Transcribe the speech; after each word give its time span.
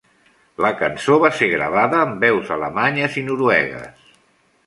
La 0.65 0.69
cançó 0.79 1.17
va 1.23 1.29
ser 1.41 1.49
gravada 1.51 2.01
amb 2.05 2.25
veus 2.27 2.49
alemanyes 2.57 3.21
i 3.23 3.25
noruegues. 3.27 4.11